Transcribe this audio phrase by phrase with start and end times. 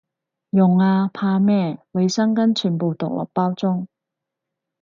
[0.49, 3.87] 用啊，怕咩，衛生巾全部獨立包裝